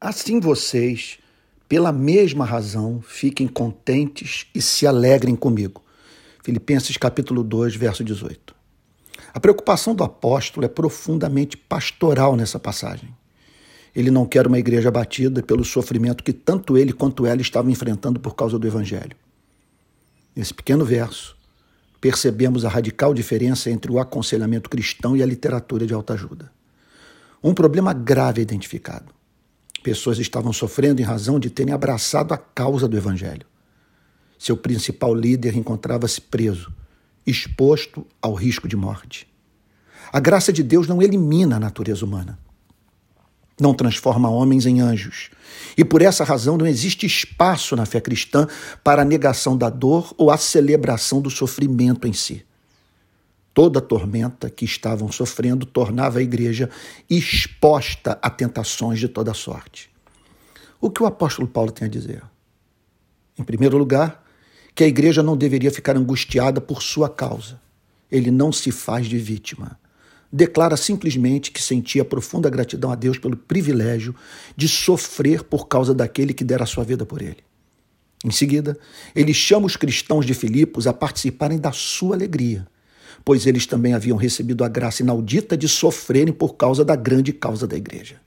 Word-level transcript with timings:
Assim 0.00 0.38
vocês, 0.38 1.18
pela 1.68 1.90
mesma 1.90 2.44
razão, 2.44 3.02
fiquem 3.02 3.48
contentes 3.48 4.46
e 4.54 4.62
se 4.62 4.86
alegrem 4.86 5.34
comigo. 5.34 5.82
Filipenses 6.40 6.96
capítulo 6.96 7.42
2, 7.42 7.74
verso 7.74 8.04
18. 8.04 8.54
A 9.34 9.40
preocupação 9.40 9.96
do 9.96 10.04
apóstolo 10.04 10.64
é 10.64 10.68
profundamente 10.68 11.56
pastoral 11.56 12.36
nessa 12.36 12.60
passagem. 12.60 13.12
Ele 13.92 14.08
não 14.08 14.24
quer 14.24 14.46
uma 14.46 14.60
igreja 14.60 14.88
abatida 14.88 15.42
pelo 15.42 15.64
sofrimento 15.64 16.22
que 16.22 16.32
tanto 16.32 16.78
ele 16.78 16.92
quanto 16.92 17.26
ela 17.26 17.42
estavam 17.42 17.68
enfrentando 17.68 18.20
por 18.20 18.36
causa 18.36 18.56
do 18.56 18.68
evangelho. 18.68 19.16
Nesse 20.34 20.54
pequeno 20.54 20.84
verso, 20.84 21.36
percebemos 22.00 22.64
a 22.64 22.68
radical 22.68 23.12
diferença 23.12 23.68
entre 23.68 23.90
o 23.90 23.98
aconselhamento 23.98 24.70
cristão 24.70 25.16
e 25.16 25.24
a 25.24 25.26
literatura 25.26 25.84
de 25.84 25.92
autoajuda. 25.92 26.52
Um 27.42 27.52
problema 27.52 27.92
grave 27.92 28.40
é 28.40 28.42
identificado. 28.42 29.17
Pessoas 29.88 30.18
estavam 30.18 30.52
sofrendo 30.52 31.00
em 31.00 31.04
razão 31.04 31.40
de 31.40 31.48
terem 31.48 31.72
abraçado 31.72 32.34
a 32.34 32.36
causa 32.36 32.86
do 32.86 32.94
Evangelho. 32.94 33.46
Seu 34.38 34.54
principal 34.54 35.14
líder 35.14 35.56
encontrava-se 35.56 36.20
preso, 36.20 36.70
exposto 37.26 38.06
ao 38.20 38.34
risco 38.34 38.68
de 38.68 38.76
morte. 38.76 39.26
A 40.12 40.20
graça 40.20 40.52
de 40.52 40.62
Deus 40.62 40.86
não 40.86 41.00
elimina 41.00 41.56
a 41.56 41.58
natureza 41.58 42.04
humana. 42.04 42.38
Não 43.58 43.72
transforma 43.72 44.28
homens 44.28 44.66
em 44.66 44.78
anjos. 44.78 45.30
E 45.74 45.82
por 45.82 46.02
essa 46.02 46.22
razão 46.22 46.58
não 46.58 46.66
existe 46.66 47.06
espaço 47.06 47.74
na 47.74 47.86
fé 47.86 47.98
cristã 47.98 48.46
para 48.84 49.00
a 49.00 49.06
negação 49.06 49.56
da 49.56 49.70
dor 49.70 50.12
ou 50.18 50.30
a 50.30 50.36
celebração 50.36 51.22
do 51.22 51.30
sofrimento 51.30 52.06
em 52.06 52.12
si. 52.12 52.44
Toda 53.58 53.80
a 53.80 53.82
tormenta 53.82 54.48
que 54.48 54.64
estavam 54.64 55.10
sofrendo 55.10 55.66
tornava 55.66 56.20
a 56.20 56.22
igreja 56.22 56.70
exposta 57.10 58.16
a 58.22 58.30
tentações 58.30 59.00
de 59.00 59.08
toda 59.08 59.34
sorte. 59.34 59.90
O 60.80 60.88
que 60.88 61.02
o 61.02 61.06
apóstolo 61.06 61.48
Paulo 61.48 61.72
tem 61.72 61.86
a 61.86 61.90
dizer? 61.90 62.22
Em 63.36 63.42
primeiro 63.42 63.76
lugar, 63.76 64.24
que 64.76 64.84
a 64.84 64.86
igreja 64.86 65.24
não 65.24 65.36
deveria 65.36 65.72
ficar 65.72 65.96
angustiada 65.96 66.60
por 66.60 66.80
sua 66.80 67.08
causa. 67.08 67.60
Ele 68.08 68.30
não 68.30 68.52
se 68.52 68.70
faz 68.70 69.08
de 69.08 69.18
vítima. 69.18 69.76
Declara 70.32 70.76
simplesmente 70.76 71.50
que 71.50 71.60
sentia 71.60 72.04
profunda 72.04 72.48
gratidão 72.48 72.92
a 72.92 72.94
Deus 72.94 73.18
pelo 73.18 73.36
privilégio 73.36 74.14
de 74.56 74.68
sofrer 74.68 75.42
por 75.42 75.66
causa 75.66 75.92
daquele 75.92 76.32
que 76.32 76.44
dera 76.44 76.62
a 76.62 76.68
sua 76.68 76.84
vida 76.84 77.04
por 77.04 77.20
ele. 77.20 77.42
Em 78.24 78.30
seguida, 78.30 78.78
ele 79.16 79.34
chama 79.34 79.66
os 79.66 79.76
cristãos 79.76 80.24
de 80.24 80.32
Filipos 80.32 80.86
a 80.86 80.92
participarem 80.92 81.58
da 81.58 81.72
sua 81.72 82.14
alegria 82.14 82.64
pois 83.24 83.46
eles 83.46 83.66
também 83.66 83.94
haviam 83.94 84.16
recebido 84.16 84.64
a 84.64 84.68
graça 84.68 85.02
inaudita 85.02 85.56
de 85.56 85.68
sofrerem 85.68 86.32
por 86.32 86.54
causa 86.54 86.84
da 86.84 86.96
grande 86.96 87.32
causa 87.32 87.66
da 87.66 87.76
igreja. 87.76 88.20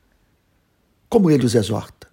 Como 1.09 1.29
ele 1.29 1.45
os 1.45 1.55
exorta? 1.55 2.07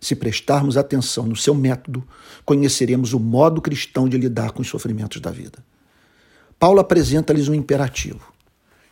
Se 0.00 0.14
prestarmos 0.14 0.76
atenção 0.76 1.26
no 1.26 1.34
seu 1.34 1.54
método, 1.54 2.06
conheceremos 2.44 3.12
o 3.12 3.18
modo 3.18 3.60
cristão 3.60 4.08
de 4.08 4.16
lidar 4.16 4.52
com 4.52 4.62
os 4.62 4.68
sofrimentos 4.68 5.20
da 5.20 5.30
vida. 5.30 5.58
Paulo 6.58 6.80
apresenta-lhes 6.80 7.48
um 7.48 7.54
imperativo. 7.54 8.32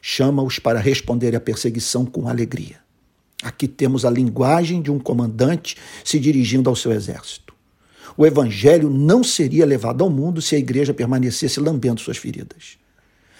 Chama-os 0.02 0.58
para 0.58 0.80
responder 0.80 1.34
à 1.36 1.41
perseguição 1.41 2.04
com 2.04 2.28
alegria. 2.28 2.78
Aqui 3.42 3.69
temos 3.69 4.04
a 4.04 4.10
linguagem 4.10 4.80
de 4.80 4.91
um 4.91 4.98
comandante 4.98 5.77
se 6.04 6.19
dirigindo 6.19 6.69
ao 6.69 6.77
seu 6.77 6.91
exército. 6.91 7.54
O 8.16 8.24
evangelho 8.24 8.88
não 8.88 9.22
seria 9.22 9.66
levado 9.66 10.02
ao 10.02 10.10
mundo 10.10 10.41
se 10.41 10.56
a 10.56 10.58
igreja 10.58 10.94
permanecesse 10.94 11.60
lambendo 11.60 12.00
suas 12.00 12.16
feridas 12.16 12.78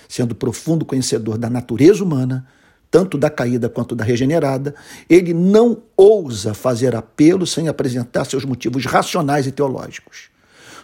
sendo 0.09 0.35
profundo 0.35 0.85
conhecedor 0.85 1.39
da 1.39 1.51
natureza 1.51 2.03
humana, 2.03 2.47
tanto 2.91 3.19
da 3.19 3.29
caída 3.29 3.69
quanto 3.69 3.95
da 3.95 4.05
regenerada, 4.05 4.75
ele 5.09 5.35
não 5.35 5.83
ousa 5.97 6.55
fazer 6.55 6.95
apelo 6.95 7.47
sem 7.47 7.69
apresentar 7.69 8.25
seus 8.25 8.45
motivos 8.45 8.85
racionais 8.87 9.47
e 9.47 9.53
teológicos. 9.53 10.31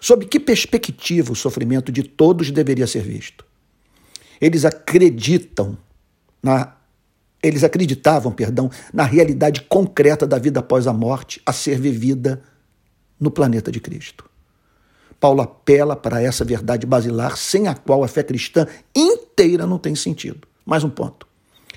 Sob 0.00 0.26
que 0.26 0.40
perspectiva 0.40 1.32
o 1.32 1.36
sofrimento 1.36 1.92
de 1.92 2.02
todos 2.02 2.50
deveria 2.50 2.86
ser 2.86 3.02
visto? 3.02 3.44
Eles 4.40 4.64
acreditam 4.64 5.78
na 6.42 6.74
eles 7.42 7.64
acreditavam, 7.64 8.30
perdão, 8.30 8.70
na 8.94 9.02
realidade 9.02 9.62
concreta 9.62 10.24
da 10.24 10.38
vida 10.38 10.60
após 10.60 10.86
a 10.86 10.92
morte 10.92 11.42
a 11.44 11.52
ser 11.52 11.76
vivida 11.76 12.40
no 13.18 13.32
planeta 13.32 13.72
de 13.72 13.80
Cristo. 13.80 14.30
Paulo 15.18 15.40
apela 15.40 15.96
para 15.96 16.22
essa 16.22 16.44
verdade 16.44 16.86
basilar, 16.86 17.36
sem 17.36 17.66
a 17.66 17.74
qual 17.74 18.04
a 18.04 18.08
fé 18.08 18.22
cristã 18.22 18.66
inteira 19.32 19.66
não 19.66 19.78
tem 19.78 19.94
sentido. 19.94 20.46
Mais 20.64 20.84
um 20.84 20.90
ponto. 20.90 21.26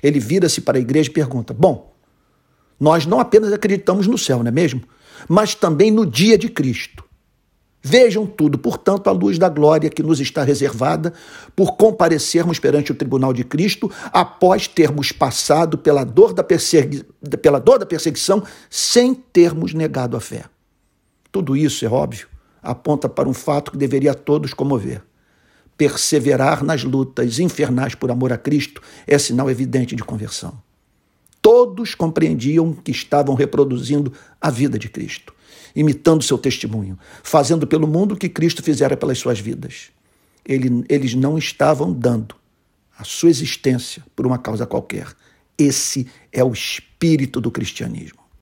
Ele 0.02 0.20
vira-se 0.20 0.60
para 0.60 0.78
a 0.78 0.80
igreja 0.80 1.10
e 1.10 1.12
pergunta: 1.12 1.52
Bom, 1.52 1.94
nós 2.78 3.06
não 3.06 3.18
apenas 3.18 3.52
acreditamos 3.52 4.06
no 4.06 4.18
céu, 4.18 4.38
não 4.38 4.48
é 4.48 4.52
mesmo? 4.52 4.82
Mas 5.28 5.54
também 5.54 5.90
no 5.90 6.04
dia 6.04 6.36
de 6.36 6.48
Cristo. 6.48 7.04
Vejam 7.82 8.26
tudo, 8.26 8.58
portanto, 8.58 9.08
à 9.08 9.12
luz 9.12 9.38
da 9.38 9.48
glória 9.48 9.88
que 9.88 10.02
nos 10.02 10.18
está 10.18 10.42
reservada 10.42 11.12
por 11.54 11.76
comparecermos 11.76 12.58
perante 12.58 12.90
o 12.90 12.94
tribunal 12.96 13.32
de 13.32 13.44
Cristo 13.44 13.90
após 14.12 14.66
termos 14.66 15.12
passado 15.12 15.78
pela 15.78 16.02
dor 16.02 16.32
da, 16.32 16.42
persegui... 16.42 17.04
pela 17.40 17.60
dor 17.60 17.78
da 17.78 17.86
perseguição 17.86 18.42
sem 18.68 19.14
termos 19.14 19.72
negado 19.72 20.16
a 20.16 20.20
fé. 20.20 20.46
Tudo 21.30 21.56
isso 21.56 21.84
é 21.84 21.88
óbvio 21.88 22.26
aponta 22.66 23.08
para 23.08 23.28
um 23.28 23.32
fato 23.32 23.70
que 23.70 23.78
deveria 23.78 24.10
a 24.10 24.14
todos 24.14 24.52
comover. 24.52 25.02
Perseverar 25.76 26.64
nas 26.64 26.84
lutas 26.84 27.38
infernais 27.38 27.94
por 27.94 28.10
amor 28.10 28.32
a 28.32 28.38
Cristo 28.38 28.80
é 29.06 29.18
sinal 29.18 29.50
evidente 29.50 29.94
de 29.94 30.02
conversão. 30.02 30.56
Todos 31.42 31.94
compreendiam 31.94 32.72
que 32.72 32.90
estavam 32.90 33.34
reproduzindo 33.34 34.12
a 34.40 34.50
vida 34.50 34.78
de 34.78 34.88
Cristo, 34.88 35.34
imitando 35.74 36.24
seu 36.24 36.38
testemunho, 36.38 36.98
fazendo 37.22 37.66
pelo 37.66 37.86
mundo 37.86 38.14
o 38.14 38.16
que 38.16 38.28
Cristo 38.28 38.62
fizera 38.62 38.96
pelas 38.96 39.18
suas 39.18 39.38
vidas. 39.38 39.90
Ele, 40.44 40.84
eles 40.88 41.14
não 41.14 41.38
estavam 41.38 41.92
dando 41.92 42.34
a 42.98 43.04
sua 43.04 43.28
existência 43.28 44.02
por 44.16 44.26
uma 44.26 44.38
causa 44.38 44.66
qualquer. 44.66 45.06
Esse 45.58 46.06
é 46.32 46.42
o 46.42 46.52
espírito 46.52 47.40
do 47.40 47.50
cristianismo. 47.50 48.25